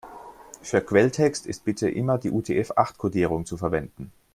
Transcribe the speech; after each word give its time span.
Für 0.63 0.81
Quelltext 0.81 1.45
ist 1.45 1.63
bitte 1.63 1.87
immer 1.87 2.17
die 2.17 2.31
UTF-acht-Kodierung 2.31 3.45
zu 3.45 3.55
verwenden. 3.55 4.11